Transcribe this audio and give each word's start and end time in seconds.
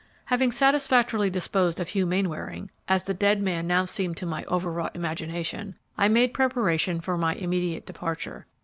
"Having 0.25 0.51
satisfactorily 0.53 1.29
disposed 1.29 1.79
of 1.79 1.89
Hugh 1.89 2.07
Mainwaring 2.07 2.71
(as 2.87 3.03
the 3.03 3.13
dead 3.13 3.39
man 3.39 3.67
now 3.67 3.85
seemed 3.85 4.17
to 4.17 4.25
my 4.25 4.43
over 4.45 4.71
wrought 4.71 4.95
imagination), 4.95 5.75
I 5.95 6.07
made 6.07 6.33
preparation 6.33 6.99
for 6.99 7.19
my 7.19 7.35
immediate 7.35 7.85
departure. 7.85 8.47